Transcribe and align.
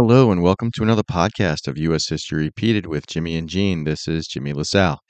Hello, 0.00 0.30
and 0.30 0.44
welcome 0.44 0.70
to 0.76 0.84
another 0.84 1.02
podcast 1.02 1.66
of 1.66 1.76
U.S. 1.76 2.08
History 2.08 2.44
Repeated 2.44 2.86
with 2.86 3.08
Jimmy 3.08 3.34
and 3.34 3.48
Jean. 3.48 3.82
This 3.82 4.06
is 4.06 4.28
Jimmy 4.28 4.52
LaSalle. 4.52 5.00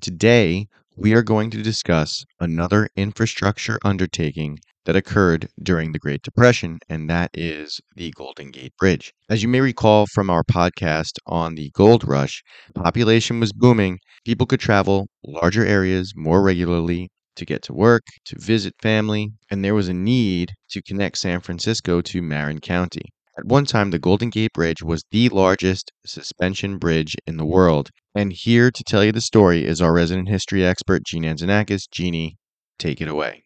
Today, 0.00 0.68
we 0.96 1.12
are 1.12 1.20
going 1.20 1.50
to 1.50 1.62
discuss 1.62 2.24
another 2.40 2.88
infrastructure 2.96 3.78
undertaking 3.84 4.58
that 4.86 4.96
occurred 4.96 5.50
during 5.62 5.92
the 5.92 5.98
Great 5.98 6.22
Depression, 6.22 6.78
and 6.88 7.10
that 7.10 7.30
is 7.34 7.78
the 7.94 8.10
Golden 8.16 8.50
Gate 8.50 8.72
Bridge. 8.78 9.12
As 9.28 9.42
you 9.42 9.50
may 9.50 9.60
recall 9.60 10.06
from 10.14 10.30
our 10.30 10.44
podcast 10.44 11.18
on 11.26 11.54
the 11.54 11.70
gold 11.74 12.08
rush, 12.08 12.42
population 12.74 13.40
was 13.40 13.52
booming. 13.52 13.98
People 14.24 14.46
could 14.46 14.60
travel 14.60 15.08
larger 15.26 15.66
areas 15.66 16.14
more 16.16 16.40
regularly 16.40 17.10
to 17.36 17.44
get 17.44 17.60
to 17.64 17.74
work, 17.74 18.04
to 18.24 18.38
visit 18.38 18.72
family, 18.80 19.28
and 19.50 19.62
there 19.62 19.74
was 19.74 19.90
a 19.90 19.92
need 19.92 20.54
to 20.70 20.80
connect 20.80 21.18
San 21.18 21.40
Francisco 21.40 22.00
to 22.00 22.22
Marin 22.22 22.60
County. 22.60 23.12
At 23.38 23.44
one 23.44 23.66
time, 23.66 23.90
the 23.90 24.00
Golden 24.00 24.30
Gate 24.30 24.52
Bridge 24.52 24.82
was 24.82 25.04
the 25.12 25.28
largest 25.28 25.92
suspension 26.04 26.76
bridge 26.76 27.14
in 27.24 27.36
the 27.36 27.44
world. 27.44 27.88
And 28.12 28.32
here 28.32 28.72
to 28.72 28.82
tell 28.82 29.04
you 29.04 29.12
the 29.12 29.20
story 29.20 29.64
is 29.64 29.80
our 29.80 29.92
resident 29.92 30.28
history 30.28 30.66
expert, 30.66 31.04
Jean 31.04 31.22
Anzanakis. 31.22 31.88
Jeannie, 31.88 32.36
take 32.80 33.00
it 33.00 33.06
away. 33.06 33.44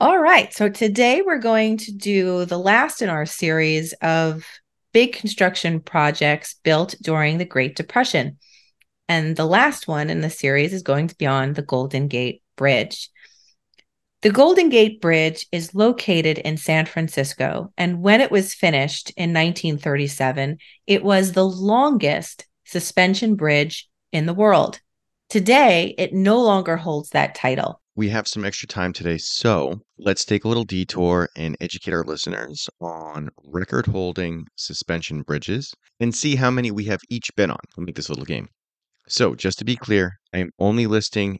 All 0.00 0.18
right. 0.18 0.52
So 0.52 0.68
today 0.68 1.22
we're 1.24 1.38
going 1.38 1.76
to 1.76 1.92
do 1.92 2.44
the 2.44 2.58
last 2.58 3.00
in 3.00 3.08
our 3.08 3.24
series 3.24 3.92
of 4.02 4.44
big 4.92 5.12
construction 5.12 5.78
projects 5.78 6.56
built 6.64 6.96
during 7.00 7.38
the 7.38 7.44
Great 7.44 7.76
Depression. 7.76 8.36
And 9.08 9.36
the 9.36 9.46
last 9.46 9.86
one 9.86 10.10
in 10.10 10.22
the 10.22 10.30
series 10.30 10.72
is 10.72 10.82
going 10.82 11.06
to 11.06 11.16
be 11.16 11.26
on 11.26 11.52
the 11.52 11.62
Golden 11.62 12.08
Gate 12.08 12.42
Bridge. 12.56 13.10
The 14.20 14.30
Golden 14.30 14.68
Gate 14.68 15.00
Bridge 15.00 15.46
is 15.52 15.76
located 15.76 16.38
in 16.38 16.56
San 16.56 16.86
Francisco, 16.86 17.72
and 17.78 18.02
when 18.02 18.20
it 18.20 18.32
was 18.32 18.52
finished 18.52 19.10
in 19.10 19.30
1937, 19.32 20.58
it 20.88 21.04
was 21.04 21.30
the 21.30 21.46
longest 21.46 22.44
suspension 22.64 23.36
bridge 23.36 23.88
in 24.10 24.26
the 24.26 24.34
world. 24.34 24.80
Today, 25.28 25.94
it 25.98 26.12
no 26.12 26.42
longer 26.42 26.76
holds 26.76 27.10
that 27.10 27.36
title. 27.36 27.80
We 27.94 28.08
have 28.08 28.26
some 28.26 28.44
extra 28.44 28.66
time 28.66 28.92
today, 28.92 29.18
so 29.18 29.82
let's 30.00 30.24
take 30.24 30.44
a 30.44 30.48
little 30.48 30.64
detour 30.64 31.28
and 31.36 31.56
educate 31.60 31.92
our 31.94 32.02
listeners 32.02 32.68
on 32.80 33.28
record 33.44 33.86
holding 33.86 34.48
suspension 34.56 35.22
bridges 35.22 35.72
and 36.00 36.12
see 36.12 36.34
how 36.34 36.50
many 36.50 36.72
we 36.72 36.86
have 36.86 37.02
each 37.08 37.30
been 37.36 37.52
on. 37.52 37.60
We'll 37.76 37.86
make 37.86 37.94
this 37.94 38.08
a 38.08 38.12
little 38.12 38.24
game. 38.24 38.48
So, 39.06 39.36
just 39.36 39.60
to 39.60 39.64
be 39.64 39.76
clear, 39.76 40.18
I 40.34 40.38
am 40.38 40.50
only 40.58 40.88
listing 40.88 41.38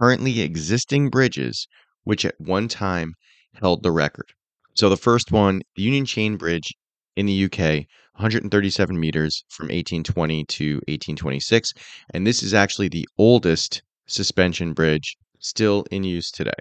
currently 0.00 0.42
existing 0.42 1.10
bridges 1.10 1.66
which 2.04 2.24
at 2.24 2.40
one 2.40 2.68
time 2.68 3.14
held 3.54 3.82
the 3.82 3.92
record. 3.92 4.32
So 4.74 4.88
the 4.88 4.96
first 4.96 5.32
one, 5.32 5.62
the 5.76 5.82
Union 5.82 6.06
Chain 6.06 6.36
Bridge 6.36 6.72
in 7.16 7.26
the 7.26 7.44
UK, 7.44 7.86
137 8.14 8.98
meters 8.98 9.44
from 9.48 9.64
1820 9.64 10.44
to 10.44 10.74
1826. 10.88 11.72
And 12.14 12.26
this 12.26 12.42
is 12.42 12.54
actually 12.54 12.88
the 12.88 13.08
oldest 13.18 13.82
suspension 14.06 14.72
bridge 14.72 15.16
still 15.38 15.84
in 15.90 16.04
use 16.04 16.30
today. 16.30 16.52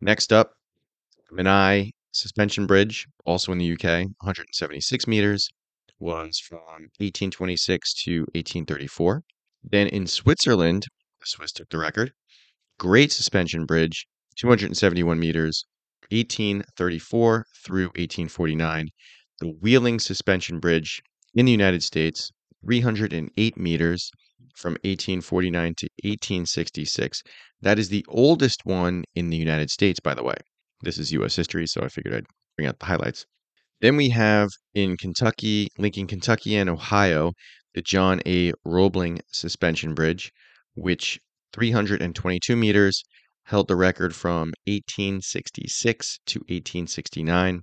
Next 0.00 0.32
up, 0.32 0.52
Menai 1.32 1.92
Suspension 2.12 2.66
Bridge, 2.66 3.06
also 3.24 3.52
in 3.52 3.58
the 3.58 3.72
UK, 3.72 4.08
176 4.20 5.06
meters, 5.06 5.48
was 5.98 6.38
from 6.38 6.90
1826 6.98 7.94
to 8.04 8.20
1834. 8.34 9.22
Then 9.62 9.86
in 9.86 10.06
Switzerland, 10.06 10.86
the 11.20 11.26
Swiss 11.26 11.52
took 11.52 11.70
the 11.70 11.78
record. 11.78 12.12
Great 12.78 13.12
Suspension 13.12 13.64
Bridge, 13.64 14.06
271 14.36 15.18
meters, 15.18 15.64
1834 16.10 17.46
through 17.64 17.86
1849. 17.86 18.88
The 19.40 19.48
Wheeling 19.60 19.98
Suspension 19.98 20.60
Bridge 20.60 21.02
in 21.34 21.46
the 21.46 21.52
United 21.52 21.82
States, 21.82 22.30
308 22.64 23.56
meters 23.56 24.10
from 24.56 24.72
1849 24.84 25.74
to 25.78 25.88
1866. 26.04 27.22
That 27.60 27.78
is 27.78 27.88
the 27.88 28.04
oldest 28.08 28.60
one 28.64 29.04
in 29.14 29.30
the 29.30 29.36
United 29.36 29.70
States, 29.70 30.00
by 30.00 30.14
the 30.14 30.22
way. 30.22 30.36
This 30.82 30.98
is 30.98 31.12
U.S. 31.12 31.36
history, 31.36 31.66
so 31.66 31.82
I 31.82 31.88
figured 31.88 32.14
I'd 32.14 32.26
bring 32.56 32.68
out 32.68 32.78
the 32.78 32.86
highlights. 32.86 33.24
Then 33.80 33.96
we 33.96 34.10
have 34.10 34.50
in 34.74 34.96
Kentucky, 34.96 35.68
linking 35.78 36.06
Kentucky 36.06 36.56
and 36.56 36.70
Ohio, 36.70 37.32
the 37.74 37.82
John 37.82 38.20
A. 38.26 38.52
Roebling 38.64 39.20
Suspension 39.32 39.94
Bridge, 39.94 40.30
which 40.74 41.18
322 41.52 42.56
meters 42.56 43.02
held 43.44 43.68
the 43.68 43.76
record 43.76 44.14
from 44.14 44.52
1866 44.66 46.18
to 46.26 46.38
1869. 46.40 47.62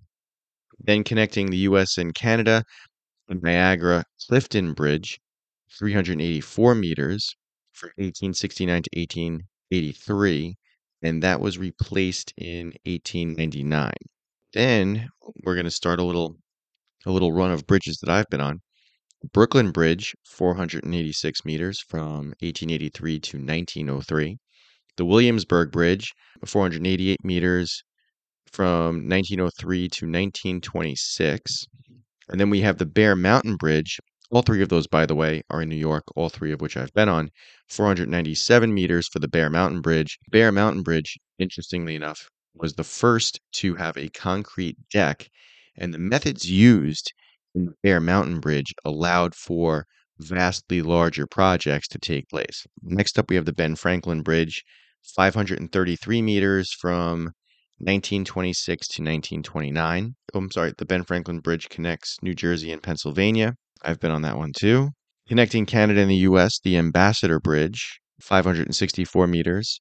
Then 0.79 1.03
connecting 1.03 1.49
the 1.49 1.57
US 1.69 1.97
and 1.97 2.13
Canada, 2.13 2.63
the 3.27 3.35
Niagara 3.35 4.03
Clifton 4.27 4.73
Bridge, 4.73 5.19
384 5.77 6.75
meters 6.75 7.35
from 7.73 7.89
1869 7.97 8.83
to 8.83 8.89
1883, 8.99 10.55
and 11.01 11.23
that 11.23 11.39
was 11.39 11.57
replaced 11.57 12.33
in 12.37 12.73
1899. 12.85 13.91
Then 14.53 15.09
we're 15.43 15.55
going 15.55 15.65
to 15.65 15.71
start 15.71 15.99
a 15.99 16.03
little 16.03 16.37
a 17.05 17.11
little 17.11 17.31
run 17.31 17.51
of 17.51 17.65
bridges 17.65 17.99
that 17.99 18.09
I've 18.09 18.29
been 18.29 18.41
on. 18.41 18.61
Brooklyn 19.31 19.71
Bridge, 19.71 20.15
486 20.25 21.45
meters 21.45 21.79
from 21.81 22.33
1883 22.41 23.19
to 23.19 23.37
1903 23.37 24.37
the 24.97 25.05
Williamsburg 25.05 25.71
Bridge, 25.71 26.13
uh, 26.41 26.45
488 26.45 27.23
meters 27.23 27.83
from 28.51 29.07
1903 29.07 29.89
to 29.89 30.05
1926. 30.05 31.65
And 32.29 32.39
then 32.39 32.49
we 32.49 32.61
have 32.61 32.77
the 32.77 32.85
Bear 32.85 33.15
Mountain 33.15 33.55
Bridge. 33.55 33.99
All 34.31 34.43
three 34.43 34.61
of 34.61 34.69
those, 34.69 34.87
by 34.87 35.05
the 35.05 35.15
way, 35.15 35.41
are 35.49 35.61
in 35.61 35.69
New 35.69 35.75
York, 35.75 36.03
all 36.15 36.29
three 36.29 36.51
of 36.51 36.61
which 36.61 36.77
I've 36.77 36.93
been 36.93 37.09
on. 37.09 37.31
497 37.69 38.73
meters 38.73 39.07
for 39.07 39.19
the 39.19 39.27
Bear 39.27 39.49
Mountain 39.49 39.81
Bridge. 39.81 40.19
Bear 40.29 40.51
Mountain 40.51 40.83
Bridge, 40.83 41.17
interestingly 41.39 41.95
enough, 41.95 42.29
was 42.53 42.73
the 42.73 42.83
first 42.83 43.39
to 43.53 43.75
have 43.75 43.97
a 43.97 44.09
concrete 44.09 44.77
deck, 44.91 45.29
and 45.75 45.93
the 45.93 45.99
methods 45.99 46.49
used 46.49 47.13
in 47.55 47.65
the 47.65 47.73
Bear 47.81 47.99
Mountain 47.99 48.39
Bridge 48.39 48.73
allowed 48.85 49.33
for 49.33 49.87
vastly 50.19 50.81
larger 50.81 51.25
projects 51.25 51.87
to 51.89 51.99
take 51.99 52.27
place. 52.29 52.65
Next 52.81 53.17
up, 53.17 53.29
we 53.29 53.35
have 53.35 53.45
the 53.45 53.53
Ben 53.53 53.75
Franklin 53.75 54.21
Bridge, 54.21 54.63
533 55.15 56.21
meters 56.21 56.73
from 56.79 57.31
1926 57.79 58.87
to 58.87 59.01
1929. 59.01 60.15
Oh, 60.33 60.37
I'm 60.37 60.51
sorry, 60.51 60.73
the 60.77 60.85
Ben 60.85 61.03
Franklin 61.03 61.39
Bridge 61.39 61.69
connects 61.69 62.17
New 62.21 62.35
Jersey 62.35 62.71
and 62.71 62.83
Pennsylvania. 62.83 63.55
I've 63.83 63.99
been 63.99 64.11
on 64.11 64.21
that 64.23 64.37
one 64.37 64.51
too. 64.55 64.89
Connecting 65.27 65.65
Canada 65.65 66.01
and 66.01 66.11
the 66.11 66.27
US, 66.27 66.59
the 66.61 66.75
Ambassador 66.75 67.39
Bridge, 67.39 67.99
564 68.21 69.27
meters, 69.27 69.79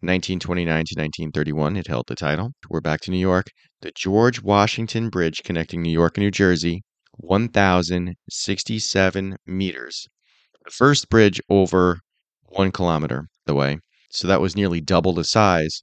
1929 0.00 0.66
to 0.66 1.00
1931. 1.00 1.76
It 1.76 1.86
held 1.86 2.06
the 2.08 2.16
title. 2.16 2.50
We're 2.68 2.80
back 2.80 3.00
to 3.02 3.10
New 3.10 3.18
York. 3.18 3.46
The 3.80 3.92
George 3.94 4.42
Washington 4.42 5.08
Bridge 5.08 5.42
connecting 5.44 5.82
New 5.82 5.92
York 5.92 6.16
and 6.16 6.24
New 6.24 6.30
Jersey, 6.30 6.82
1,067 7.16 9.36
meters. 9.46 10.08
The 10.64 10.70
first 10.70 11.08
bridge 11.08 11.40
over 11.48 12.00
one 12.42 12.72
kilometer 12.72 13.28
the 13.46 13.54
way. 13.54 13.78
So 14.10 14.28
that 14.28 14.40
was 14.40 14.56
nearly 14.56 14.80
double 14.80 15.12
the 15.12 15.24
size. 15.24 15.82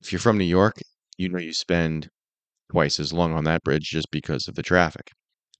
If 0.00 0.12
you're 0.12 0.18
from 0.18 0.38
New 0.38 0.44
York, 0.44 0.80
you 1.16 1.28
know 1.28 1.38
you 1.38 1.52
spend 1.52 2.08
twice 2.70 3.00
as 3.00 3.12
long 3.12 3.32
on 3.32 3.44
that 3.44 3.62
bridge 3.62 3.90
just 3.90 4.10
because 4.10 4.48
of 4.48 4.54
the 4.54 4.62
traffic. 4.62 5.10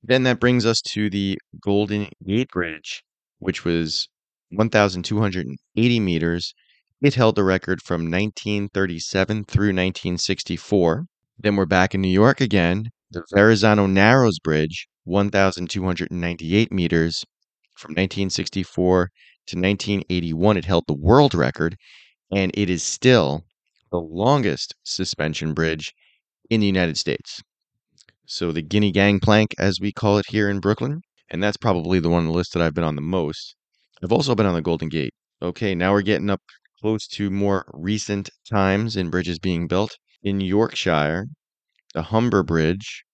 Then 0.03 0.23
that 0.25 0.41
brings 0.41 0.65
us 0.65 0.81
to 0.93 1.11
the 1.11 1.39
Golden 1.61 2.09
Gate 2.25 2.51
Bridge, 2.51 3.03
which 3.39 3.65
was 3.65 4.09
1,280 4.51 6.01
meters. 6.01 6.55
It 7.01 7.15
held 7.15 7.37
the 7.37 7.45
record 7.45 7.83
from 7.83 8.03
1937 8.03 9.45
through 9.45 9.69
1964. 9.69 11.07
Then 11.39 11.57
we're 11.57 11.67
back 11.67 11.95
in 11.95 12.01
New 12.01 12.09
York 12.09 12.41
again. 12.41 12.91
The 13.11 13.25
Verrazano 13.34 13.87
Narrows 13.87 14.39
Bridge, 14.39 14.87
1,298 15.09 16.72
meters. 16.72 17.25
From 17.77 17.91
1964 17.93 19.10
to 19.47 19.57
1981, 19.57 20.57
it 20.57 20.65
held 20.66 20.84
the 20.87 20.95
world 20.95 21.34
record 21.34 21.77
and 22.31 22.51
it 22.55 22.69
is 22.69 22.83
still 22.83 23.45
the 23.91 23.99
longest 23.99 24.75
suspension 24.84 25.55
bridge 25.55 25.95
in 26.51 26.60
the 26.60 26.66
United 26.66 26.99
States. 26.99 27.43
So 28.27 28.53
the 28.53 28.63
Guinea 28.63 28.93
Gangplank, 28.93 29.55
as 29.59 29.81
we 29.81 29.93
call 29.93 30.19
it 30.19 30.27
here 30.28 30.51
in 30.51 30.60
Brooklyn, 30.60 31.01
and 31.31 31.43
that's 31.43 31.57
probably 31.57 31.99
the 32.01 32.11
one 32.11 32.21
on 32.21 32.27
the 32.27 32.33
list 32.33 32.53
that 32.53 32.63
I've 32.63 32.75
been 32.75 32.84
on 32.84 32.97
the 32.97 33.01
most. 33.01 33.54
I've 34.03 34.13
also 34.13 34.34
been 34.34 34.47
on 34.47 34.54
the 34.54 34.63
Golden 34.63 34.89
Gate. 34.89 35.15
Okay, 35.41 35.75
now 35.75 35.93
we're 35.93 36.03
getting 36.03 36.31
up 36.31 36.43
close 36.81 37.07
to 37.09 37.31
more 37.31 37.65
recent 37.72 38.28
times 38.49 38.97
in 38.97 39.11
bridges 39.11 39.39
being 39.39 39.66
built. 39.66 39.97
In 40.22 40.41
Yorkshire, 40.41 41.27
the 41.95 42.03
Humber 42.03 42.43
Bridge, 42.43 43.04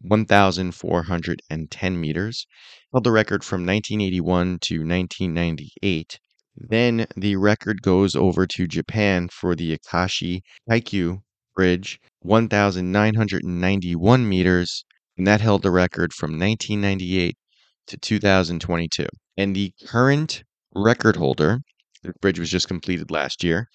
1,410 0.00 2.00
meters, 2.00 2.46
held 2.92 3.04
the 3.04 3.12
record 3.12 3.44
from 3.44 3.66
1981 3.66 4.58
to 4.60 4.78
1998 4.78 6.18
then 6.56 7.04
the 7.16 7.34
record 7.34 7.82
goes 7.82 8.14
over 8.14 8.46
to 8.46 8.68
Japan 8.68 9.28
for 9.28 9.56
the 9.56 9.76
Akashi 9.76 10.42
Kaikyu 10.70 11.22
Bridge, 11.56 11.98
1,991 12.20 14.28
meters 14.28 14.84
and 15.16 15.26
that 15.26 15.40
held 15.40 15.62
the 15.62 15.70
record 15.70 16.12
from 16.12 16.38
1998 16.38 17.36
to 17.86 17.96
2022. 17.96 19.06
And 19.36 19.54
the 19.54 19.72
current 19.84 20.42
record 20.74 21.16
holder, 21.16 21.60
the 22.02 22.12
bridge 22.20 22.38
was 22.38 22.50
just 22.50 22.68
completed 22.68 23.10
last 23.10 23.42
year 23.42 23.68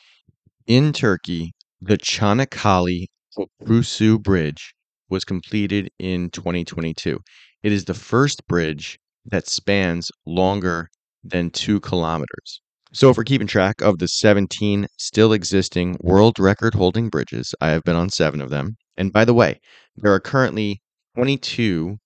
in 0.67 0.93
Turkey, 0.93 1.53
the 1.81 1.97
Çanakkale 1.97 3.07
Köprüsü 3.37 4.21
Bridge 4.21 4.73
was 5.09 5.23
completed 5.23 5.89
in 5.99 6.29
2022. 6.29 7.19
It 7.63 7.71
is 7.71 7.85
the 7.85 7.93
first 7.93 8.45
bridge 8.47 8.97
that 9.25 9.47
spans 9.47 10.11
longer 10.25 10.89
than 11.23 11.49
two 11.49 11.79
kilometers. 11.79 12.61
So, 12.91 13.09
if 13.09 13.17
we're 13.17 13.23
keeping 13.23 13.47
track 13.47 13.81
of 13.81 13.99
the 13.99 14.07
17 14.07 14.87
still 14.97 15.33
existing 15.33 15.97
world 16.01 16.39
record 16.39 16.73
holding 16.73 17.09
bridges, 17.09 17.53
I 17.61 17.69
have 17.69 17.83
been 17.83 17.95
on 17.95 18.09
seven 18.09 18.41
of 18.41 18.49
them. 18.49 18.77
And 18.97 19.13
by 19.13 19.25
the 19.25 19.33
way, 19.33 19.59
there 19.95 20.13
are 20.13 20.19
currently 20.19 20.81
22 21.15 21.97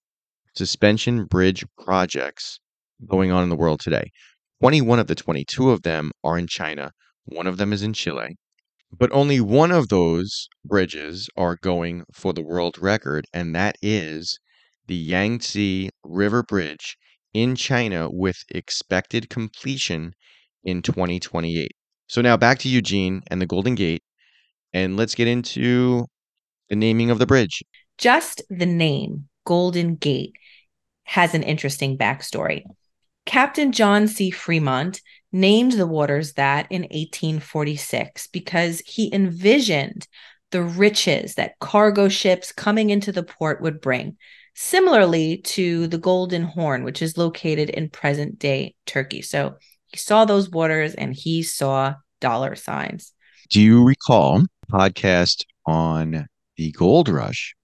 suspension 0.56 1.26
bridge 1.26 1.66
projects 1.84 2.60
going 3.08 3.32
on 3.32 3.44
in 3.44 3.50
the 3.50 3.56
world 3.56 3.80
today. 3.80 4.12
21 4.62 5.00
of 5.00 5.08
the 5.08 5.16
22 5.16 5.72
of 5.72 5.84
them 5.84 6.12
are 6.24 6.38
in 6.38 6.48
China, 6.48 6.92
one 7.26 7.48
of 7.48 7.58
them 7.58 7.74
is 7.74 7.82
in 7.82 7.94
Chile. 7.94 8.36
But 8.98 9.12
only 9.12 9.42
one 9.42 9.72
of 9.72 9.90
those 9.90 10.48
bridges 10.63 11.30
are 11.36 11.56
going 11.56 12.04
for 12.13 12.34
the 12.34 12.44
world 12.44 12.78
record, 12.80 13.25
and 13.34 13.56
that 13.56 13.75
is 13.81 14.40
the 14.88 14.95
Yangtze 14.95 15.90
River 16.04 16.44
Bridge 16.44 16.98
in 17.34 17.56
China 17.56 18.07
with 18.10 18.44
expected 18.50 19.30
completion 19.30 20.13
in 20.63 20.81
2028. 20.81 21.72
So 22.07 22.22
now 22.22 22.38
back 22.38 22.60
to 22.60 22.69
Eugene 22.69 23.24
and 23.28 23.42
the 23.42 23.48
Golden 23.48 23.75
Gate, 23.75 24.04
and 24.74 24.95
let's 24.95 25.16
get 25.16 25.28
into 25.28 26.06
the 26.69 26.75
naming 26.75 27.10
of 27.10 27.19
the 27.19 27.25
bridge. 27.25 27.63
Just 27.98 28.44
the 28.50 28.66
name, 28.66 29.28
Golden 29.45 29.95
Gate, 29.95 30.34
has 31.06 31.34
an 31.34 31.44
interesting 31.44 31.98
backstory. 31.98 32.63
Captain 33.25 33.72
John 33.72 34.08
C. 34.08 34.31
Fremont 34.31 35.02
named 35.31 35.74
the 35.74 35.88
waters 35.88 36.34
that 36.34 36.68
in 36.70 36.84
1846 36.84 38.28
because 38.28 38.80
he 38.86 39.14
envisioned 39.14 40.08
the 40.52 40.62
riches 40.62 41.36
that 41.36 41.58
cargo 41.60 42.08
ships 42.08 42.52
coming 42.52 42.92
into 42.92 43.12
the 43.12 43.24
port 43.24 43.62
would 43.62 43.81
bring, 43.81 44.18
similarly 44.54 45.38
to 45.38 45.88
the 45.88 45.98
Golden 45.98 46.44
Horn, 46.44 46.84
which 46.84 47.02
is 47.02 47.18
located 47.18 47.72
in 47.72 47.90
present 47.90 48.38
day 48.38 48.75
Turkey. 48.86 49.24
So 49.24 49.56
he 49.88 49.98
saw 49.98 50.26
those 50.26 50.50
waters 50.50 50.94
and 50.94 51.14
he 51.14 51.42
saw 51.42 51.96
dollar 52.22 52.56
signs. 52.56 53.14
Do 53.50 53.62
you 53.62 53.84
recall 53.84 54.44
podcast 54.72 55.44
on 55.66 56.28
the 56.58 56.72
gold 56.72 57.10
rush 57.10 57.56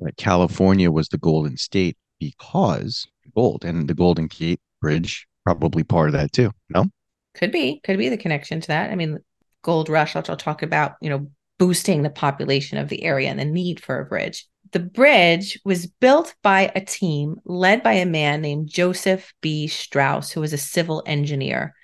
that 0.00 0.16
California 0.16 0.90
was 0.90 1.08
the 1.08 1.18
golden 1.18 1.56
state 1.56 1.96
because 2.20 3.06
gold 3.34 3.64
and 3.64 3.88
the 3.88 3.94
Golden 3.94 4.26
Gate 4.26 4.60
Bridge 4.84 5.26
probably 5.44 5.84
part 5.84 6.08
of 6.08 6.12
that 6.14 6.32
too. 6.32 6.50
No, 6.70 6.86
could 7.34 7.52
be, 7.52 7.80
could 7.84 7.98
be 7.98 8.08
the 8.08 8.16
connection 8.16 8.60
to 8.60 8.68
that. 8.68 8.90
I 8.90 8.94
mean, 8.94 9.18
gold 9.62 9.88
rush. 9.88 10.14
I'll, 10.14 10.24
I'll 10.28 10.36
talk 10.36 10.62
about 10.62 10.94
you 11.00 11.10
know 11.10 11.30
boosting 11.58 12.02
the 12.02 12.10
population 12.10 12.78
of 12.78 12.88
the 12.88 13.04
area 13.04 13.30
and 13.30 13.38
the 13.38 13.44
need 13.44 13.80
for 13.80 13.98
a 13.98 14.04
bridge. 14.04 14.46
The 14.72 14.80
bridge 14.80 15.60
was 15.64 15.86
built 15.86 16.34
by 16.42 16.72
a 16.74 16.80
team 16.80 17.36
led 17.44 17.82
by 17.82 17.92
a 17.92 18.06
man 18.06 18.40
named 18.40 18.68
Joseph 18.68 19.32
B. 19.40 19.68
Strauss, 19.68 20.32
who 20.32 20.40
was 20.40 20.52
a 20.52 20.58
civil 20.58 21.02
engineer. 21.06 21.74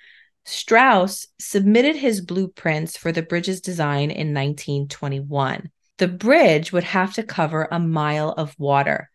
Strauss 0.43 1.27
submitted 1.39 1.95
his 1.95 2.19
blueprints 2.19 2.97
for 2.97 3.11
the 3.11 3.21
bridge's 3.21 3.61
design 3.61 4.11
in 4.11 4.33
1921. 4.33 5.69
The 5.99 6.07
bridge 6.07 6.71
would 6.73 6.83
have 6.83 7.13
to 7.13 7.23
cover 7.23 7.67
a 7.71 7.79
mile 7.79 8.31
of 8.31 8.55
water. 8.57 9.09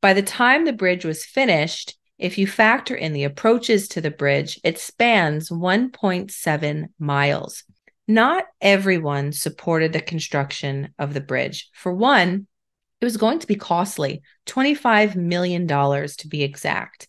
By 0.00 0.12
the 0.12 0.22
time 0.22 0.64
the 0.64 0.72
bridge 0.72 1.04
was 1.04 1.24
finished, 1.24 1.96
if 2.18 2.38
you 2.38 2.46
factor 2.46 2.94
in 2.94 3.12
the 3.12 3.24
approaches 3.24 3.88
to 3.88 4.00
the 4.00 4.10
bridge, 4.10 4.60
it 4.62 4.78
spans 4.78 5.50
1.7 5.50 6.84
miles. 6.98 7.64
Not 8.06 8.44
everyone 8.60 9.32
supported 9.32 9.92
the 9.92 10.00
construction 10.00 10.92
of 10.98 11.14
the 11.14 11.20
bridge. 11.20 11.68
For 11.72 11.92
one, 11.92 12.46
it 13.00 13.04
was 13.04 13.16
going 13.16 13.40
to 13.40 13.46
be 13.46 13.56
costly 13.56 14.22
$25 14.46 15.16
million 15.16 15.66
to 15.66 16.28
be 16.28 16.42
exact. 16.42 17.08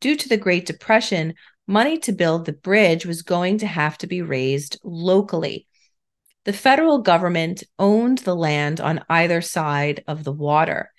Due 0.00 0.16
to 0.16 0.28
the 0.28 0.36
Great 0.36 0.66
Depression, 0.66 1.34
money 1.66 1.98
to 1.98 2.12
build 2.12 2.46
the 2.46 2.52
bridge 2.52 3.04
was 3.06 3.22
going 3.22 3.58
to 3.58 3.66
have 3.66 3.98
to 3.98 4.06
be 4.06 4.22
raised 4.22 4.78
locally. 4.82 5.66
The 6.44 6.52
federal 6.52 6.98
government 6.98 7.64
owned 7.78 8.18
the 8.18 8.36
land 8.36 8.80
on 8.80 9.04
either 9.08 9.40
side 9.40 10.04
of 10.06 10.24
the 10.24 10.32
water. 10.32 10.92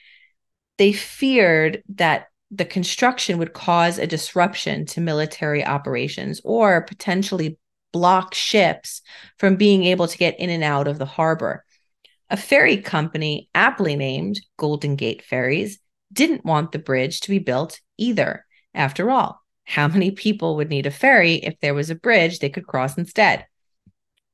They 0.77 0.91
feared 0.91 1.83
that 1.95 2.27
the 2.51 2.65
construction 2.65 3.37
would 3.37 3.53
cause 3.53 3.97
a 3.97 4.07
disruption 4.07 4.85
to 4.85 5.01
military 5.01 5.65
operations 5.65 6.41
or 6.43 6.81
potentially 6.81 7.57
block 7.91 8.33
ships 8.33 9.01
from 9.37 9.55
being 9.55 9.83
able 9.85 10.07
to 10.07 10.17
get 10.17 10.39
in 10.39 10.49
and 10.49 10.63
out 10.63 10.87
of 10.87 10.99
the 10.99 11.05
harbor. 11.05 11.63
A 12.29 12.37
ferry 12.37 12.77
company, 12.77 13.49
aptly 13.55 13.95
named 13.95 14.41
Golden 14.57 14.95
Gate 14.95 15.23
Ferries, 15.23 15.79
didn't 16.11 16.45
want 16.45 16.71
the 16.71 16.79
bridge 16.79 17.21
to 17.21 17.29
be 17.29 17.39
built 17.39 17.79
either. 17.97 18.45
After 18.73 19.09
all, 19.09 19.41
how 19.63 19.87
many 19.87 20.11
people 20.11 20.55
would 20.57 20.69
need 20.69 20.85
a 20.85 20.91
ferry 20.91 21.35
if 21.35 21.59
there 21.59 21.73
was 21.73 21.89
a 21.89 21.95
bridge 21.95 22.39
they 22.39 22.49
could 22.49 22.67
cross 22.67 22.97
instead? 22.97 23.45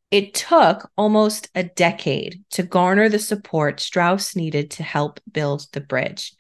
It 0.10 0.34
took 0.34 0.90
almost 0.98 1.50
a 1.56 1.64
decade 1.64 2.44
to 2.52 2.64
garner 2.64 3.08
the 3.08 3.20
support 3.20 3.80
Strauss 3.80 4.36
needed 4.36 4.72
to 4.72 4.84
help 4.84 5.20
build 5.32 5.68
the 5.72 5.80
bridge. 5.80 6.34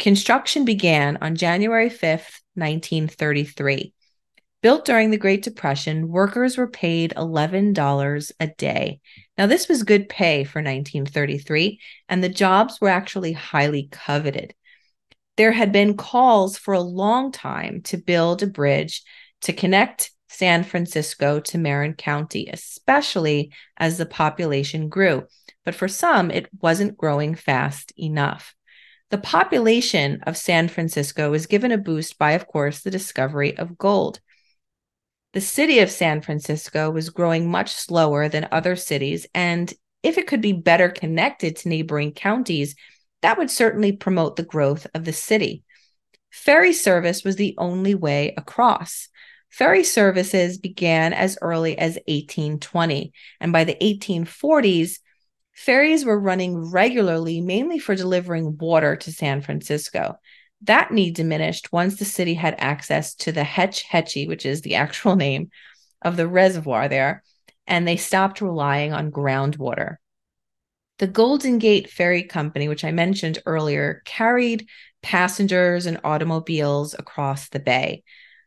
Construction 0.00 0.64
began 0.64 1.18
on 1.20 1.36
January 1.36 1.90
5th, 1.90 2.40
1933. 2.54 3.92
Built 4.62 4.86
during 4.86 5.10
the 5.10 5.18
Great 5.18 5.42
Depression, 5.42 6.08
workers 6.08 6.56
were 6.56 6.68
paid 6.68 7.12
$11 7.18 8.32
a 8.40 8.46
day. 8.46 9.00
Now, 9.36 9.44
this 9.44 9.68
was 9.68 9.82
good 9.82 10.08
pay 10.08 10.44
for 10.44 10.60
1933, 10.60 11.78
and 12.08 12.24
the 12.24 12.30
jobs 12.30 12.80
were 12.80 12.88
actually 12.88 13.32
highly 13.32 13.88
coveted. 13.92 14.54
There 15.36 15.52
had 15.52 15.70
been 15.70 15.98
calls 15.98 16.56
for 16.56 16.72
a 16.72 16.80
long 16.80 17.30
time 17.30 17.82
to 17.82 17.98
build 17.98 18.42
a 18.42 18.46
bridge 18.46 19.02
to 19.42 19.52
connect 19.52 20.12
San 20.30 20.64
Francisco 20.64 21.40
to 21.40 21.58
Marin 21.58 21.92
County, 21.92 22.48
especially 22.50 23.52
as 23.76 23.98
the 23.98 24.06
population 24.06 24.88
grew. 24.88 25.26
But 25.66 25.74
for 25.74 25.88
some, 25.88 26.30
it 26.30 26.48
wasn't 26.62 26.96
growing 26.96 27.34
fast 27.34 27.92
enough. 27.98 28.54
The 29.10 29.18
population 29.18 30.20
of 30.22 30.36
San 30.36 30.68
Francisco 30.68 31.30
was 31.30 31.46
given 31.46 31.72
a 31.72 31.78
boost 31.78 32.16
by, 32.16 32.32
of 32.32 32.46
course, 32.46 32.80
the 32.80 32.92
discovery 32.92 33.58
of 33.58 33.76
gold. 33.76 34.20
The 35.32 35.40
city 35.40 35.80
of 35.80 35.90
San 35.90 36.20
Francisco 36.20 36.90
was 36.90 37.10
growing 37.10 37.50
much 37.50 37.72
slower 37.72 38.28
than 38.28 38.48
other 38.52 38.76
cities, 38.76 39.26
and 39.34 39.72
if 40.02 40.16
it 40.16 40.28
could 40.28 40.40
be 40.40 40.52
better 40.52 40.88
connected 40.88 41.56
to 41.56 41.68
neighboring 41.68 42.12
counties, 42.12 42.76
that 43.22 43.36
would 43.36 43.50
certainly 43.50 43.92
promote 43.92 44.36
the 44.36 44.44
growth 44.44 44.86
of 44.94 45.04
the 45.04 45.12
city. 45.12 45.64
Ferry 46.30 46.72
service 46.72 47.24
was 47.24 47.36
the 47.36 47.54
only 47.58 47.94
way 47.94 48.32
across. 48.36 49.08
Ferry 49.50 49.82
services 49.82 50.58
began 50.58 51.12
as 51.12 51.36
early 51.42 51.76
as 51.76 51.94
1820, 52.06 53.12
and 53.40 53.52
by 53.52 53.64
the 53.64 53.76
1840s, 53.82 55.00
ferries 55.60 56.06
were 56.06 56.18
running 56.18 56.56
regularly, 56.70 57.42
mainly 57.42 57.78
for 57.78 57.94
delivering 57.94 58.56
water 58.56 58.96
to 58.96 59.12
San 59.12 59.42
Francisco. 59.42 60.18
That 60.62 60.90
need 60.90 61.14
diminished 61.14 61.70
once 61.70 61.96
the 61.96 62.06
city 62.06 62.32
had 62.32 62.54
access 62.56 63.14
to 63.16 63.32
the 63.32 63.44
Hetch 63.44 63.82
Hetchy, 63.82 64.26
which 64.26 64.46
is 64.46 64.62
the 64.62 64.74
actual 64.76 65.16
name 65.16 65.50
of 66.00 66.16
the 66.16 66.26
reservoir 66.26 66.88
there, 66.88 67.22
and 67.66 67.86
they 67.86 67.98
stopped 67.98 68.40
relying 68.40 68.94
on 68.94 69.12
groundwater. 69.12 69.96
The 70.98 71.06
Golden 71.06 71.58
Gate 71.58 71.90
Ferry 71.90 72.22
Company, 72.22 72.66
which 72.66 72.84
I 72.84 72.90
mentioned 72.90 73.42
earlier, 73.44 74.00
carried 74.06 74.66
passengers 75.02 75.84
and 75.84 76.00
automobiles 76.04 76.94
across 76.98 77.50
the 77.50 77.60
bay. 77.60 78.02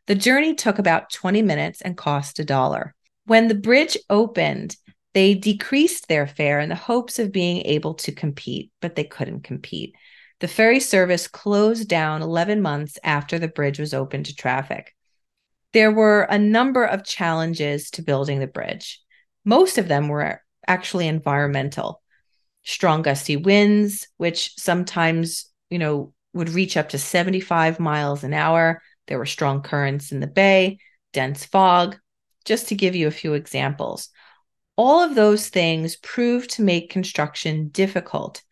The 0.08 0.16
journey 0.16 0.54
took 0.54 0.80
about 0.80 1.12
20 1.12 1.42
minutes 1.42 1.80
and 1.80 1.96
cost 1.96 2.40
a 2.40 2.44
dollar. 2.44 2.92
When 3.26 3.46
the 3.46 3.54
bridge 3.54 3.96
opened, 4.10 4.76
they 5.14 5.34
decreased 5.34 6.08
their 6.08 6.26
fare 6.26 6.60
in 6.60 6.68
the 6.68 6.74
hopes 6.74 7.18
of 7.18 7.32
being 7.32 7.64
able 7.66 7.94
to 7.94 8.12
compete, 8.12 8.70
but 8.80 8.96
they 8.96 9.04
couldn't 9.04 9.44
compete. 9.44 9.94
The 10.40 10.48
ferry 10.48 10.80
service 10.80 11.28
closed 11.28 11.88
down 11.88 12.20
11 12.20 12.60
months 12.60 12.98
after 13.02 13.38
the 13.38 13.48
bridge 13.48 13.78
was 13.78 13.94
open 13.94 14.24
to 14.24 14.34
traffic. 14.34 14.94
There 15.72 15.92
were 15.92 16.22
a 16.22 16.38
number 16.38 16.84
of 16.84 17.04
challenges 17.04 17.90
to 17.92 18.02
building 18.02 18.40
the 18.40 18.46
bridge. 18.46 19.00
Most 19.44 19.78
of 19.78 19.88
them 19.88 20.08
were 20.08 20.40
actually 20.66 21.08
environmental. 21.08 22.02
Strong 22.64 23.02
gusty 23.02 23.36
winds, 23.36 24.08
which 24.16 24.54
sometimes, 24.56 25.46
you 25.70 25.78
know, 25.78 26.12
would 26.32 26.50
reach 26.50 26.76
up 26.76 26.88
to 26.90 26.98
75 26.98 27.78
miles 27.78 28.24
an 28.24 28.34
hour, 28.34 28.82
there 29.06 29.18
were 29.18 29.26
strong 29.26 29.62
currents 29.62 30.12
in 30.12 30.20
the 30.20 30.26
bay, 30.26 30.78
dense 31.12 31.44
fog, 31.44 31.96
just 32.44 32.68
to 32.68 32.74
give 32.74 32.94
you 32.94 33.06
a 33.06 33.12
few 33.12 33.34
examples. 33.34 34.08
All 34.76 35.02
of 35.02 35.14
those 35.14 35.48
things 35.48 35.96
proved 35.96 36.50
to 36.50 36.62
make 36.62 36.90
construction 36.90 37.68
difficult. 37.68 38.42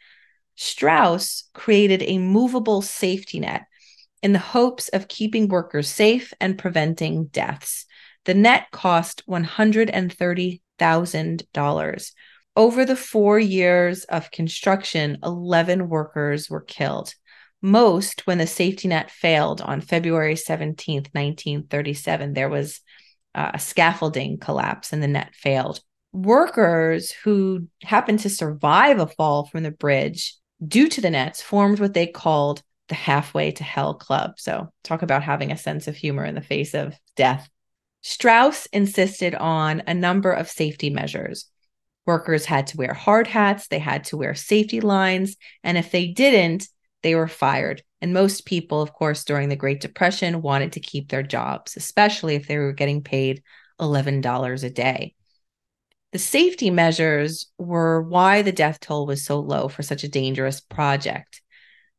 Strauss 0.54 1.50
created 1.54 2.02
a 2.02 2.18
movable 2.18 2.82
safety 2.82 3.40
net 3.40 3.62
in 4.22 4.32
the 4.32 4.38
hopes 4.38 4.88
of 4.88 5.08
keeping 5.08 5.48
workers 5.48 5.88
safe 5.88 6.32
and 6.40 6.56
preventing 6.56 7.26
deaths. 7.26 7.84
The 8.24 8.34
net 8.34 8.66
cost 8.70 9.24
$130,000. 9.28 12.12
Over 12.54 12.84
the 12.84 12.96
four 12.96 13.38
years 13.38 14.04
of 14.04 14.30
construction, 14.30 15.16
11 15.24 15.88
workers 15.88 16.50
were 16.50 16.60
killed, 16.60 17.14
most 17.62 18.26
when 18.26 18.36
the 18.38 18.46
safety 18.46 18.88
net 18.88 19.10
failed 19.10 19.62
on 19.62 19.80
February 19.80 20.34
17th, 20.34 21.08
1937. 21.14 22.34
There 22.34 22.50
was 22.50 22.80
uh, 23.34 23.52
a 23.54 23.58
scaffolding 23.58 24.36
collapse 24.38 24.92
and 24.92 25.02
the 25.02 25.08
net 25.08 25.34
failed. 25.34 25.80
Workers 26.12 27.10
who 27.10 27.68
happened 27.82 28.20
to 28.20 28.30
survive 28.30 28.98
a 28.98 29.06
fall 29.06 29.46
from 29.46 29.62
the 29.62 29.70
bridge 29.70 30.36
due 30.66 30.88
to 30.88 31.00
the 31.00 31.10
nets 31.10 31.40
formed 31.40 31.80
what 31.80 31.94
they 31.94 32.06
called 32.06 32.62
the 32.88 32.94
Halfway 32.94 33.52
to 33.52 33.64
Hell 33.64 33.94
Club. 33.94 34.32
So, 34.36 34.70
talk 34.84 35.02
about 35.02 35.22
having 35.22 35.50
a 35.50 35.56
sense 35.56 35.88
of 35.88 35.96
humor 35.96 36.24
in 36.24 36.34
the 36.34 36.42
face 36.42 36.74
of 36.74 36.94
death. 37.16 37.48
Strauss 38.02 38.66
insisted 38.66 39.34
on 39.34 39.82
a 39.86 39.94
number 39.94 40.32
of 40.32 40.50
safety 40.50 40.90
measures. 40.90 41.46
Workers 42.04 42.44
had 42.44 42.66
to 42.68 42.76
wear 42.76 42.92
hard 42.92 43.28
hats, 43.28 43.68
they 43.68 43.78
had 43.78 44.04
to 44.04 44.16
wear 44.16 44.34
safety 44.34 44.80
lines, 44.80 45.36
and 45.62 45.78
if 45.78 45.92
they 45.92 46.08
didn't, 46.08 46.68
they 47.02 47.14
were 47.14 47.28
fired. 47.28 47.82
And 48.00 48.12
most 48.12 48.44
people, 48.44 48.82
of 48.82 48.92
course, 48.92 49.24
during 49.24 49.48
the 49.48 49.56
Great 49.56 49.80
Depression 49.80 50.42
wanted 50.42 50.72
to 50.72 50.80
keep 50.80 51.08
their 51.08 51.22
jobs, 51.22 51.76
especially 51.76 52.34
if 52.34 52.48
they 52.48 52.58
were 52.58 52.72
getting 52.72 53.02
paid 53.02 53.42
$11 53.80 54.64
a 54.64 54.70
day. 54.70 55.14
The 56.12 56.18
safety 56.18 56.70
measures 56.70 57.50
were 57.58 58.02
why 58.02 58.42
the 58.42 58.52
death 58.52 58.80
toll 58.80 59.06
was 59.06 59.24
so 59.24 59.40
low 59.40 59.68
for 59.68 59.82
such 59.82 60.04
a 60.04 60.08
dangerous 60.08 60.60
project. 60.60 61.40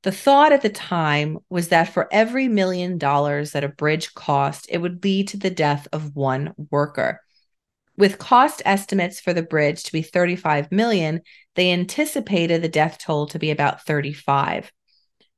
The 0.04 0.12
thought 0.12 0.52
at 0.52 0.62
the 0.62 0.70
time 0.70 1.40
was 1.50 1.70
that 1.70 1.94
for 1.94 2.08
every 2.12 2.48
million 2.48 2.98
dollars 2.98 3.52
that 3.52 3.64
a 3.64 3.70
bridge 3.70 4.14
cost, 4.14 4.68
it 4.70 4.78
would 4.78 5.04
lead 5.04 5.30
to 5.30 5.38
the 5.38 5.50
death 5.50 5.88
of 5.92 6.16
one 6.16 6.54
worker. 6.70 7.22
With 7.98 8.20
cost 8.20 8.62
estimates 8.66 9.20
for 9.20 9.34
the 9.34 9.44
bridge 9.44 9.84
to 9.84 9.92
be 9.92 10.02
35 10.02 10.72
million, 10.72 11.22
they 11.56 11.72
anticipated 11.72 12.62
the 12.62 12.70
death 12.70 12.98
toll 13.00 13.28
to 13.28 13.40
be 13.40 13.50
about 13.50 13.86
35. 13.86 14.72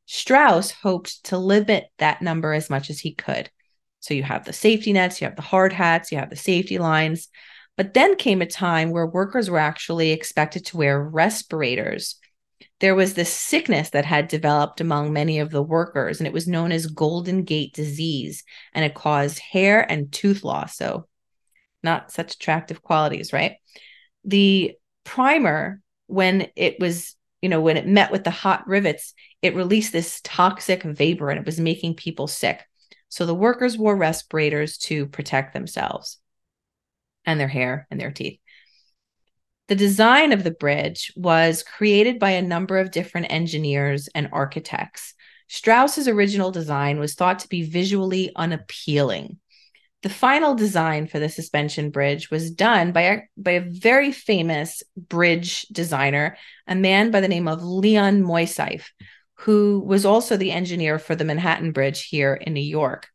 Strauss 0.06 0.72
hoped 0.72 1.26
to 1.26 1.38
limit 1.38 1.86
that 1.98 2.22
number 2.22 2.54
as 2.54 2.70
much 2.70 2.90
as 2.90 3.00
he 3.00 3.14
could. 3.14 3.50
So 4.00 4.14
you 4.14 4.24
have 4.24 4.46
the 4.46 4.54
safety 4.54 4.94
nets, 4.94 5.22
you 5.22 5.26
have 5.26 5.36
the 5.36 5.42
hard 5.42 5.74
hats, 5.74 6.12
you 6.12 6.18
have 6.18 6.30
the 6.30 6.36
safety 6.36 6.78
lines. 6.78 7.28
But 7.78 7.94
then 7.94 8.16
came 8.16 8.42
a 8.42 8.46
time 8.46 8.92
where 8.92 9.06
workers 9.06 9.50
were 9.50 9.60
actually 9.60 10.12
expected 10.12 10.66
to 10.68 10.78
wear 10.78 11.02
respirators 11.02 12.16
there 12.80 12.96
was 12.96 13.14
this 13.14 13.32
sickness 13.32 13.92
that 13.92 14.06
had 14.06 14.28
developed 14.28 14.82
among 14.82 15.14
many 15.14 15.40
of 15.40 15.50
the 15.50 15.64
workers, 15.64 16.20
and 16.20 16.28
it 16.28 16.34
was 16.34 16.48
known 16.48 16.72
as 16.72 16.88
Golden 16.88 17.44
Gate 17.44 17.74
disease, 17.74 18.44
and 18.74 18.84
it 18.84 18.94
caused 18.94 19.40
hair 19.40 19.90
and 19.90 20.12
tooth 20.12 20.44
loss. 20.44 20.76
So, 20.76 21.08
not 21.84 22.12
such 22.12 22.36
attractive 22.36 22.82
qualities, 22.82 23.32
right? 23.32 23.58
The 24.26 24.74
primer, 25.04 25.82
when 26.08 26.48
it 26.56 26.80
was, 26.80 27.16
you 27.42 27.50
know, 27.50 27.62
when 27.62 27.78
it 27.78 27.88
met 27.88 28.12
with 28.12 28.24
the 28.24 28.32
hot 28.32 28.68
rivets, 28.68 29.14
it 29.42 29.56
released 29.56 29.94
this 29.94 30.20
toxic 30.24 30.84
vapor 30.84 31.30
and 31.30 31.40
it 31.40 31.46
was 31.46 31.60
making 31.60 31.96
people 31.96 32.28
sick. 32.28 32.62
So, 33.08 33.26
the 33.26 33.36
workers 33.36 33.78
wore 33.78 33.96
respirators 33.96 34.78
to 34.80 35.06
protect 35.08 35.54
themselves 35.54 36.20
and 37.26 37.40
their 37.40 37.48
hair 37.48 37.88
and 37.90 38.00
their 38.00 38.12
teeth. 38.12 38.40
The 39.68 39.76
design 39.76 40.32
of 40.32 40.44
the 40.44 40.52
bridge 40.52 41.12
was 41.16 41.64
created 41.64 42.20
by 42.20 42.32
a 42.32 42.42
number 42.42 42.78
of 42.78 42.92
different 42.92 43.32
engineers 43.32 44.08
and 44.14 44.30
architects. 44.32 45.16
Strauss's 45.48 46.08
original 46.08 46.52
design 46.52 47.00
was 47.00 47.16
thought 47.16 47.40
to 47.40 47.50
be 47.50 47.64
visually 47.64 48.32
unappealing. 48.36 49.40
The 50.04 50.10
final 50.10 50.54
design 50.54 51.08
for 51.08 51.18
the 51.18 51.30
suspension 51.30 51.90
bridge 51.90 52.30
was 52.30 52.52
done 52.52 52.92
by 52.92 53.02
a, 53.02 53.22
by 53.38 53.52
a 53.52 53.62
very 53.62 54.12
famous 54.12 54.84
bridge 54.96 55.64
designer, 55.72 56.38
a 56.68 56.76
man 56.76 57.10
by 57.10 57.22
the 57.22 57.28
name 57.28 57.48
of 57.48 57.64
Leon 57.64 58.22
Moisseiff, 58.22 58.92
who 59.40 59.80
was 59.80 60.06
also 60.06 60.38
the 60.38 60.52
engineer 60.52 61.00
for 61.00 61.16
the 61.16 61.26
Manhattan 61.26 61.72
Bridge 61.72 62.06
here 62.06 62.36
in 62.36 62.54
New 62.54 62.62
York. 62.62 63.08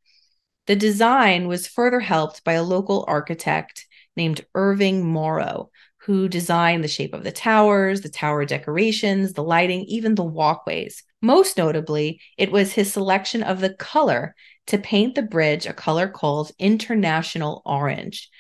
The 0.67 0.75
design 0.75 1.47
was 1.47 1.69
further 1.69 2.01
helped 2.01 2.43
by 2.43 2.55
a 2.55 2.63
local 2.63 3.05
architect 3.07 3.87
named 4.17 4.45
Irving 4.55 5.05
Morrow, 5.05 5.71
who 5.99 6.29
designed 6.29 6.83
the 6.83 6.89
shape 6.89 7.13
of 7.13 7.25
the 7.25 7.33
towers, 7.33 8.01
the 8.01 8.09
tower 8.09 8.45
decorations, 8.45 9.33
the 9.33 9.43
lighting, 9.43 9.85
even 9.85 10.15
the 10.15 10.25
walkways. 10.25 11.03
Most 11.21 11.59
notably, 11.59 12.21
it 12.39 12.51
was 12.51 12.73
his 12.73 12.93
selection 12.93 13.43
of 13.43 13.61
the 13.61 13.75
color 13.75 14.35
to 14.69 14.79
paint 14.79 15.15
the 15.15 15.23
bridge 15.23 15.67
a 15.67 15.73
color 15.73 16.09
called 16.09 16.53
international 16.59 17.63
orange. 17.67 18.31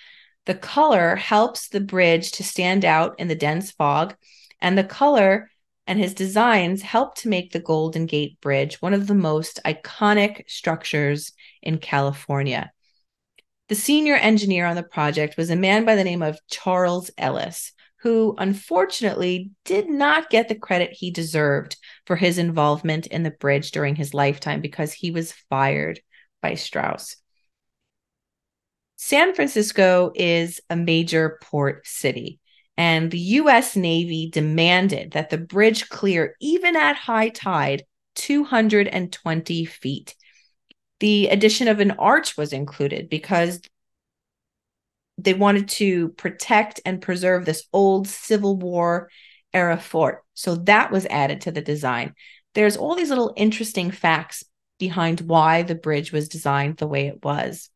The 0.46 0.54
color 0.54 1.16
helps 1.16 1.68
the 1.68 1.80
bridge 1.80 2.32
to 2.32 2.44
stand 2.44 2.84
out 2.84 3.18
in 3.18 3.28
the 3.28 3.34
dense 3.34 3.70
fog, 3.70 4.16
and 4.60 4.76
the 4.76 4.84
color 4.84 5.50
and 5.86 5.98
his 5.98 6.14
designs 6.14 6.82
help 6.82 7.16
to 7.16 7.28
make 7.28 7.52
the 7.52 7.60
Golden 7.60 8.06
Gate 8.06 8.40
Bridge 8.40 8.80
one 8.80 8.94
of 8.94 9.06
the 9.06 9.14
most 9.14 9.60
iconic 9.64 10.48
structures 10.48 11.32
in 11.62 11.78
California. 11.78 12.70
The 13.70 13.76
senior 13.76 14.16
engineer 14.16 14.66
on 14.66 14.74
the 14.74 14.82
project 14.82 15.36
was 15.36 15.48
a 15.48 15.54
man 15.54 15.84
by 15.84 15.94
the 15.94 16.02
name 16.02 16.22
of 16.22 16.40
Charles 16.50 17.08
Ellis, 17.16 17.70
who 18.00 18.34
unfortunately 18.36 19.52
did 19.64 19.88
not 19.88 20.28
get 20.28 20.48
the 20.48 20.56
credit 20.56 20.90
he 20.90 21.12
deserved 21.12 21.76
for 22.04 22.16
his 22.16 22.36
involvement 22.36 23.06
in 23.06 23.22
the 23.22 23.30
bridge 23.30 23.70
during 23.70 23.94
his 23.94 24.12
lifetime 24.12 24.60
because 24.60 24.92
he 24.92 25.12
was 25.12 25.30
fired 25.48 26.00
by 26.42 26.54
Strauss. 26.54 27.14
San 28.96 29.36
Francisco 29.36 30.10
is 30.16 30.60
a 30.68 30.74
major 30.74 31.38
port 31.40 31.86
city, 31.86 32.40
and 32.76 33.12
the 33.12 33.20
US 33.20 33.76
Navy 33.76 34.28
demanded 34.32 35.12
that 35.12 35.30
the 35.30 35.38
bridge 35.38 35.88
clear, 35.88 36.34
even 36.40 36.74
at 36.74 36.96
high 36.96 37.28
tide, 37.28 37.84
220 38.16 39.64
feet 39.64 40.16
the 41.00 41.28
addition 41.28 41.68
of 41.68 41.80
an 41.80 41.92
arch 41.92 42.36
was 42.36 42.52
included 42.52 43.08
because 43.08 43.60
they 45.18 45.34
wanted 45.34 45.68
to 45.68 46.10
protect 46.10 46.80
and 46.84 47.02
preserve 47.02 47.44
this 47.44 47.64
old 47.72 48.08
Civil 48.08 48.56
War 48.56 49.10
era 49.52 49.78
fort. 49.78 50.22
So 50.34 50.56
that 50.56 50.90
was 50.90 51.06
added 51.06 51.42
to 51.42 51.50
the 51.50 51.60
design. 51.60 52.14
There's 52.54 52.76
all 52.76 52.94
these 52.94 53.10
little 53.10 53.34
interesting 53.36 53.90
facts 53.90 54.44
behind 54.78 55.20
why 55.20 55.62
the 55.62 55.74
bridge 55.74 56.12
was 56.12 56.28
designed 56.28 56.78
the 56.78 56.86
way 56.86 57.06
it 57.06 57.22
was. 57.24 57.70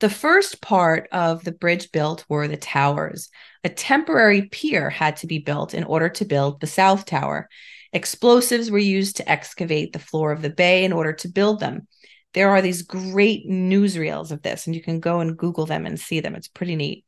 The 0.00 0.10
first 0.10 0.60
part 0.60 1.08
of 1.10 1.42
the 1.42 1.52
bridge 1.52 1.90
built 1.90 2.24
were 2.28 2.46
the 2.46 2.56
towers. 2.56 3.30
A 3.64 3.68
temporary 3.68 4.42
pier 4.42 4.90
had 4.90 5.16
to 5.18 5.26
be 5.26 5.38
built 5.38 5.74
in 5.74 5.84
order 5.84 6.08
to 6.10 6.24
build 6.24 6.60
the 6.60 6.68
South 6.68 7.04
Tower. 7.04 7.48
Explosives 7.92 8.70
were 8.70 8.78
used 8.78 9.16
to 9.16 9.30
excavate 9.30 9.92
the 9.92 9.98
floor 9.98 10.32
of 10.32 10.42
the 10.42 10.50
bay 10.50 10.84
in 10.84 10.92
order 10.92 11.12
to 11.14 11.28
build 11.28 11.60
them. 11.60 11.86
There 12.34 12.50
are 12.50 12.60
these 12.60 12.82
great 12.82 13.48
newsreels 13.48 14.30
of 14.30 14.42
this, 14.42 14.66
and 14.66 14.76
you 14.76 14.82
can 14.82 15.00
go 15.00 15.20
and 15.20 15.36
Google 15.36 15.66
them 15.66 15.86
and 15.86 15.98
see 15.98 16.20
them. 16.20 16.34
It's 16.34 16.48
pretty 16.48 16.76
neat. 16.76 17.04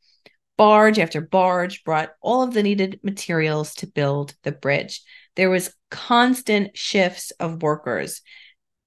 Barge 0.57 0.99
after 0.99 1.21
barge 1.21 1.85
brought 1.85 2.11
all 2.21 2.43
of 2.43 2.53
the 2.53 2.63
needed 2.63 3.01
materials 3.03 3.75
to 3.77 3.87
build 3.87 4.35
the 4.43 4.53
bridge. 4.53 5.03
There 5.37 5.51
was 5.51 5.75
constant 5.91 6.77
shifts 6.77 7.31
of 7.33 7.63
workers 7.63 8.23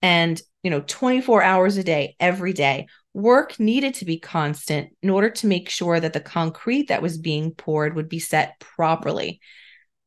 and, 0.01 0.39
you 0.61 0.69
know, 0.69 0.83
24 0.85 1.41
hours 1.41 1.77
a 1.77 1.83
day, 1.83 2.15
every 2.19 2.53
day. 2.53 2.87
Work 3.13 3.59
needed 3.59 3.95
to 3.95 4.05
be 4.05 4.19
constant 4.19 4.89
in 5.01 5.09
order 5.09 5.29
to 5.29 5.47
make 5.47 5.69
sure 5.69 5.99
that 5.99 6.13
the 6.13 6.19
concrete 6.19 6.89
that 6.89 7.01
was 7.01 7.17
being 7.17 7.51
poured 7.51 7.95
would 7.95 8.09
be 8.09 8.19
set 8.19 8.59
properly. 8.59 9.39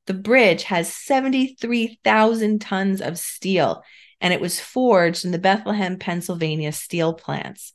The 0.07 0.15
bridge 0.15 0.65
has 0.65 0.93
73,000 0.93 2.61
tons 2.61 3.01
of 3.01 3.19
steel, 3.19 3.83
and 4.21 4.33
it 4.33 4.41
was 4.41 4.61
forged 4.61 5.25
in 5.25 5.33
the 5.33 5.39
Bethlehem, 5.39 5.99
Pennsylvania 5.99 6.73
steel 6.73 7.13
plants. 7.13 7.73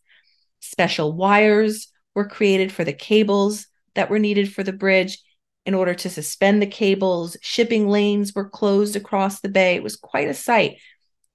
Special 0.60 1.12
wires 1.12 1.92
were 2.16 2.28
created 2.28 2.72
for 2.72 2.84
the 2.84 2.94
cables 2.94 3.68
that 3.96 4.10
were 4.10 4.20
needed 4.20 4.52
for 4.52 4.64
the 4.64 4.74
bridge 4.74 5.20
in 5.66 5.74
order 5.74 5.94
to 5.94 6.10
suspend 6.10 6.62
the 6.62 6.68
cables. 6.68 7.36
Shipping 7.42 7.88
lanes 7.88 8.34
were 8.34 8.50
closed 8.50 8.96
across 8.96 9.42
the 9.42 9.50
bay. 9.50 9.76
It 9.76 9.84
was 9.84 9.96
quite 9.96 10.28
a 10.28 10.34
sight. 10.34 10.78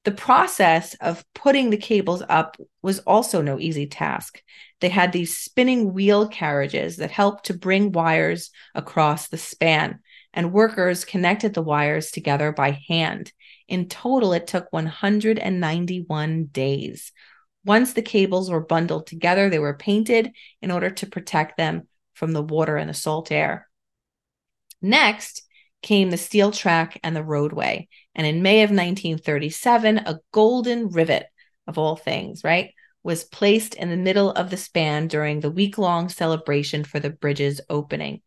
The 0.04 0.12
process 0.12 0.94
of 1.00 1.24
putting 1.34 1.70
the 1.70 1.76
cables 1.76 2.22
up 2.28 2.56
was 2.80 3.00
also 3.00 3.42
no 3.42 3.58
easy 3.58 3.86
task. 3.86 4.40
They 4.80 4.88
had 4.88 5.12
these 5.12 5.36
spinning 5.36 5.92
wheel 5.92 6.28
carriages 6.28 6.96
that 6.98 7.10
helped 7.10 7.46
to 7.46 7.54
bring 7.54 7.92
wires 7.92 8.50
across 8.74 9.28
the 9.28 9.38
span 9.38 10.00
and 10.36 10.52
workers 10.52 11.06
connected 11.06 11.54
the 11.54 11.62
wires 11.62 12.10
together 12.10 12.52
by 12.52 12.78
hand. 12.88 13.32
In 13.66 13.88
total, 13.88 14.34
it 14.34 14.46
took 14.46 14.66
191 14.70 16.44
days. 16.44 17.12
Once 17.64 17.94
the 17.94 18.02
cables 18.02 18.50
were 18.50 18.60
bundled 18.60 19.06
together, 19.06 19.48
they 19.48 19.58
were 19.58 19.74
painted 19.74 20.30
in 20.60 20.70
order 20.70 20.90
to 20.90 21.06
protect 21.06 21.56
them 21.56 21.88
from 22.14 22.32
the 22.32 22.42
water 22.42 22.76
and 22.76 22.90
the 22.90 22.94
salt 22.94 23.32
air. 23.32 23.66
Next 24.80 25.42
came 25.82 26.10
the 26.10 26.16
steel 26.16 26.52
track 26.52 27.00
and 27.02 27.16
the 27.16 27.24
roadway. 27.24 27.88
And 28.14 28.26
in 28.26 28.42
May 28.42 28.62
of 28.62 28.70
1937, 28.70 29.98
a 29.98 30.20
golden 30.32 30.88
rivet, 30.88 31.26
of 31.66 31.78
all 31.78 31.96
things, 31.96 32.44
right, 32.44 32.72
was 33.02 33.24
placed 33.24 33.74
in 33.74 33.88
the 33.88 33.96
middle 33.96 34.30
of 34.32 34.50
the 34.50 34.56
span 34.56 35.08
during 35.08 35.40
the 35.40 35.50
week 35.50 35.78
long 35.78 36.08
celebration 36.08 36.84
for 36.84 37.00
the 37.00 37.10
bridge's 37.10 37.60
opening. 37.70 38.20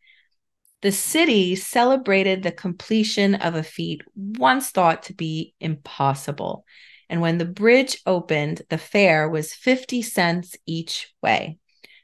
The 0.82 0.92
city 0.94 1.56
celebrated 1.56 2.42
the 2.42 2.52
completion 2.52 3.36
of 3.36 3.56
a 3.56 3.64
feat 3.64 4.02
once 4.16 4.70
thought 4.70 5.04
to 5.04 5.14
be 5.14 5.54
impossible. 5.60 6.66
And 7.10 7.20
when 7.22 7.38
the 7.38 7.46
bridge 7.46 8.02
opened, 8.06 8.62
the 8.70 8.78
fare 8.78 9.28
was 9.28 9.54
50 9.54 10.02
cents 10.02 10.56
each 10.66 11.12
way. 11.22 11.58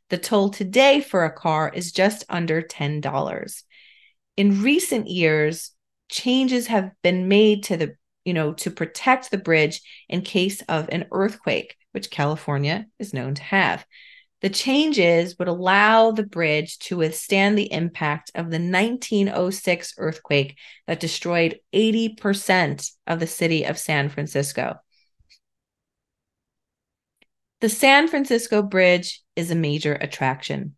The 0.09 0.17
toll 0.17 0.49
today 0.49 0.99
for 0.99 1.23
a 1.23 1.33
car 1.33 1.71
is 1.73 1.91
just 1.91 2.25
under 2.27 2.61
$10. 2.61 3.63
In 4.35 4.61
recent 4.61 5.07
years, 5.07 5.71
changes 6.09 6.67
have 6.67 6.91
been 7.01 7.27
made 7.27 7.63
to 7.65 7.77
the, 7.77 7.95
you 8.25 8.33
know, 8.33 8.53
to 8.53 8.71
protect 8.71 9.31
the 9.31 9.37
bridge 9.37 9.81
in 10.09 10.21
case 10.21 10.61
of 10.63 10.89
an 10.89 11.05
earthquake, 11.11 11.75
which 11.93 12.11
California 12.11 12.87
is 12.99 13.13
known 13.13 13.35
to 13.35 13.43
have. 13.43 13.85
The 14.45 14.51
changes 14.51 15.39
would 15.39 15.47
allow 15.47 16.11
the 16.11 16.21
bridge 16.21 16.77
to 16.81 16.97
withstand 16.97 17.57
the 17.57 17.73
impact 17.73 18.29
of 18.35 18.51
the 18.51 18.59
1906 18.59 19.95
earthquake 19.97 20.59
that 20.85 20.99
destroyed 20.99 21.59
80% 21.73 22.91
of 23.07 23.19
the 23.19 23.25
city 23.25 23.63
of 23.63 23.79
San 23.79 24.07
Francisco. 24.07 24.75
The 27.61 27.69
San 27.69 28.07
Francisco 28.07 28.61
Bridge 28.61 29.23
is 29.35 29.49
a 29.49 29.55
major 29.55 29.95
attraction. 29.95 30.75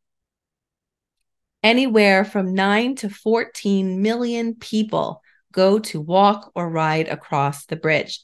Anywhere 1.62 2.24
from 2.24 2.54
9 2.54 2.96
to 2.96 3.10
14 3.10 4.02
million 4.02 4.56
people 4.56 5.22
go 5.52 5.78
to 5.80 6.00
walk 6.00 6.54
or 6.56 6.70
ride 6.70 7.10
across 7.10 7.66
the 7.66 7.76
bridge. 7.76 8.22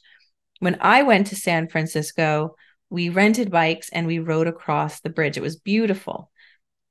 When 0.60 0.78
I 0.80 1.02
went 1.02 1.26
to 1.26 1.36
San 1.36 1.68
Francisco, 1.68 2.56
we 2.94 3.08
rented 3.08 3.50
bikes 3.50 3.88
and 3.88 4.06
we 4.06 4.20
rode 4.20 4.46
across 4.46 5.00
the 5.00 5.10
bridge. 5.10 5.36
It 5.36 5.42
was 5.42 5.56
beautiful. 5.56 6.30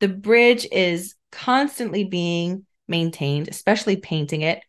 The 0.01 0.09
bridge 0.09 0.67
is 0.69 1.15
constantly 1.31 2.03
being 2.03 2.65
maintained, 2.89 3.47
especially 3.47 3.95
painting 3.95 4.41
it. 4.41 4.59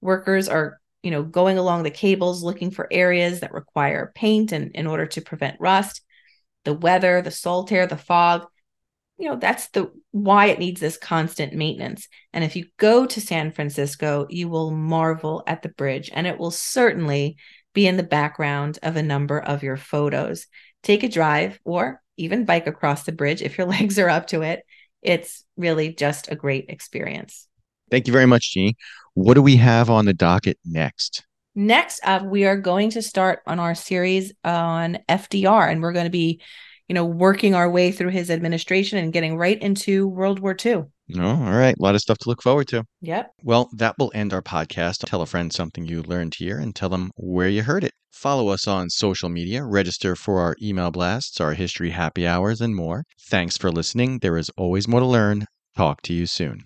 Workers 0.00 0.48
are, 0.48 0.80
you 1.04 1.12
know, 1.12 1.22
going 1.22 1.56
along 1.56 1.84
the 1.84 1.92
cables 1.92 2.42
looking 2.42 2.72
for 2.72 2.88
areas 2.90 3.40
that 3.40 3.54
require 3.54 4.10
paint 4.16 4.50
and 4.50 4.72
in 4.74 4.88
order 4.88 5.06
to 5.06 5.20
prevent 5.20 5.60
rust. 5.60 6.02
The 6.64 6.74
weather, 6.74 7.22
the 7.22 7.30
salt 7.30 7.70
air, 7.70 7.86
the 7.86 7.96
fog, 7.96 8.46
you 9.18 9.28
know, 9.28 9.36
that's 9.36 9.68
the 9.68 9.92
why 10.10 10.46
it 10.46 10.58
needs 10.58 10.80
this 10.80 10.96
constant 10.96 11.52
maintenance. 11.52 12.08
And 12.32 12.42
if 12.42 12.56
you 12.56 12.66
go 12.76 13.06
to 13.06 13.20
San 13.20 13.52
Francisco, 13.52 14.26
you 14.30 14.48
will 14.48 14.72
marvel 14.72 15.44
at 15.46 15.62
the 15.62 15.68
bridge 15.68 16.10
and 16.12 16.26
it 16.26 16.38
will 16.38 16.50
certainly 16.50 17.36
be 17.72 17.86
in 17.86 17.96
the 17.96 18.02
background 18.02 18.78
of 18.82 18.96
a 18.96 19.02
number 19.02 19.40
of 19.40 19.62
your 19.62 19.76
photos 19.76 20.46
take 20.82 21.02
a 21.02 21.08
drive 21.08 21.58
or 21.64 22.02
even 22.16 22.44
bike 22.44 22.66
across 22.66 23.04
the 23.04 23.12
bridge 23.12 23.42
if 23.42 23.58
your 23.58 23.66
legs 23.76 23.98
are 23.98 24.08
up 24.08 24.28
to 24.28 24.42
it. 24.42 24.64
It's 25.02 25.44
really 25.56 25.92
just 25.94 26.30
a 26.30 26.36
great 26.36 26.66
experience. 26.68 27.48
Thank 27.90 28.06
you 28.06 28.12
very 28.12 28.26
much, 28.26 28.52
Jeannie. 28.52 28.76
What 29.14 29.34
do 29.34 29.42
we 29.42 29.56
have 29.56 29.90
on 29.90 30.06
the 30.06 30.14
docket 30.14 30.58
next? 30.64 31.24
Next 31.54 32.00
up, 32.02 32.22
we 32.22 32.46
are 32.46 32.56
going 32.56 32.90
to 32.90 33.02
start 33.02 33.40
on 33.46 33.60
our 33.60 33.74
series 33.74 34.32
on 34.42 34.98
FDR, 35.08 35.70
and 35.70 35.82
we're 35.82 35.92
going 35.92 36.06
to 36.06 36.10
be, 36.10 36.40
you 36.88 36.94
know, 36.94 37.04
working 37.04 37.54
our 37.54 37.68
way 37.68 37.92
through 37.92 38.08
his 38.08 38.30
administration 38.30 38.96
and 38.98 39.12
getting 39.12 39.36
right 39.36 39.60
into 39.60 40.08
World 40.08 40.38
War 40.38 40.56
II. 40.64 40.84
Oh, 41.18 41.20
all 41.20 41.52
right. 41.52 41.76
A 41.78 41.82
lot 41.82 41.94
of 41.94 42.00
stuff 42.00 42.16
to 42.18 42.28
look 42.30 42.42
forward 42.42 42.68
to. 42.68 42.84
Yep. 43.02 43.32
Well, 43.42 43.68
that 43.76 43.98
will 43.98 44.10
end 44.14 44.32
our 44.32 44.40
podcast. 44.40 45.04
Tell 45.04 45.20
a 45.20 45.26
friend 45.26 45.52
something 45.52 45.84
you 45.84 46.02
learned 46.02 46.36
here 46.36 46.58
and 46.58 46.74
tell 46.74 46.88
them 46.88 47.10
where 47.16 47.48
you 47.48 47.62
heard 47.62 47.84
it. 47.84 47.92
Follow 48.12 48.48
us 48.48 48.68
on 48.68 48.90
social 48.90 49.28
media, 49.28 49.64
register 49.64 50.14
for 50.14 50.40
our 50.40 50.54
email 50.62 50.90
blasts, 50.90 51.40
our 51.40 51.54
history 51.54 51.90
happy 51.90 52.26
hours, 52.26 52.60
and 52.60 52.76
more. 52.76 53.04
Thanks 53.28 53.56
for 53.56 53.72
listening. 53.72 54.18
There 54.20 54.36
is 54.36 54.50
always 54.56 54.86
more 54.86 55.00
to 55.00 55.06
learn. 55.06 55.46
Talk 55.76 56.02
to 56.02 56.14
you 56.14 56.26
soon. 56.26 56.64